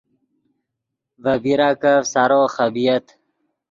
ڤے 1.23 1.33
بیراکف 1.43 2.03
سارو 2.13 2.41
خبۡیت 2.55 3.05